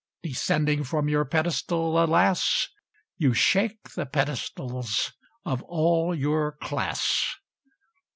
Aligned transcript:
Descending 0.23 0.83
from 0.83 1.07
your 1.09 1.25
pedestal, 1.25 2.03
alas! 2.03 2.69
You 3.17 3.35
shake 3.35 3.83
the 3.95 4.07
pedestals 4.07 5.13
of 5.45 5.61
all 5.67 6.15
your 6.15 6.53
class. 6.53 7.35